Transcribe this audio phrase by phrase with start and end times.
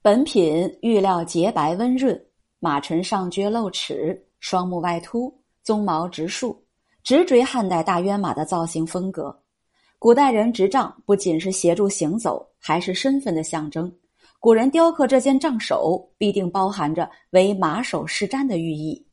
[0.00, 2.18] 本品玉料洁白温润
[2.60, 5.32] 马唇上撅露齿双目外凸
[5.64, 6.64] 鬃毛直竖
[7.02, 9.36] 直追汉代大渊马的造型风格。
[9.98, 13.92] 古代人执杖不仅是协助行走还是身份的象征。
[14.38, 19.04] 古人雕刻这件杖首必定包含着为马首是瞻的寓意